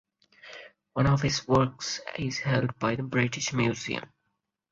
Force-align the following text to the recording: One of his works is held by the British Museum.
One 0.93 1.05
of 1.05 1.21
his 1.21 1.47
works 1.47 2.01
is 2.17 2.39
held 2.39 2.79
by 2.79 2.95
the 2.95 3.03
British 3.03 3.53
Museum. 3.53 4.05